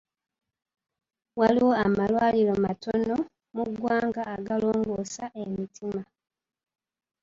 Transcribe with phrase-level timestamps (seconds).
[1.39, 3.15] Waliwo amalwaliro matono
[3.55, 6.01] mu ggwanga agalongoosa emitima.